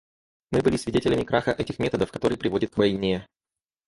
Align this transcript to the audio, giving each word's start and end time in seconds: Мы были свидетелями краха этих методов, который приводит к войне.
Мы 0.49 0.61
были 0.61 0.77
свидетелями 0.77 1.23
краха 1.23 1.51
этих 1.51 1.77
методов, 1.77 2.11
который 2.11 2.35
приводит 2.35 2.73
к 2.73 2.77
войне. 2.77 3.27